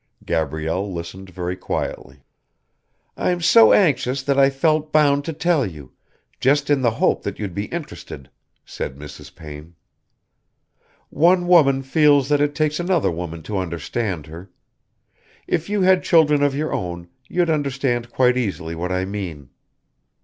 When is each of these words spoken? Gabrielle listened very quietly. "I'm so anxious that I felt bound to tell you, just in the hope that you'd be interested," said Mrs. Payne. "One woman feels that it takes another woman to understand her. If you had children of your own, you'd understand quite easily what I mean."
Gabrielle 0.25 0.91
listened 0.91 1.29
very 1.29 1.55
quietly. 1.55 2.23
"I'm 3.15 3.39
so 3.39 3.71
anxious 3.71 4.23
that 4.23 4.39
I 4.39 4.49
felt 4.49 4.91
bound 4.91 5.23
to 5.25 5.31
tell 5.31 5.63
you, 5.63 5.91
just 6.39 6.71
in 6.71 6.81
the 6.81 6.89
hope 6.97 7.21
that 7.21 7.37
you'd 7.37 7.53
be 7.53 7.65
interested," 7.65 8.31
said 8.65 8.95
Mrs. 8.97 9.35
Payne. 9.35 9.75
"One 11.11 11.45
woman 11.45 11.83
feels 11.83 12.29
that 12.29 12.41
it 12.41 12.55
takes 12.55 12.79
another 12.79 13.11
woman 13.11 13.43
to 13.43 13.59
understand 13.59 14.25
her. 14.25 14.49
If 15.45 15.69
you 15.69 15.81
had 15.83 16.01
children 16.01 16.41
of 16.41 16.55
your 16.55 16.73
own, 16.73 17.07
you'd 17.29 17.51
understand 17.51 18.09
quite 18.09 18.37
easily 18.37 18.73
what 18.73 18.91
I 18.91 19.05
mean." 19.05 19.51